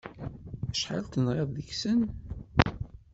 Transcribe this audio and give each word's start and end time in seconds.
Acḥal 0.71 1.03
tenɣiḍ 1.11 1.49
seg-sen? 1.59 2.01